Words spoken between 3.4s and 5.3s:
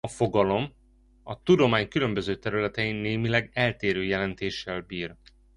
eltérő jelentéssel bír.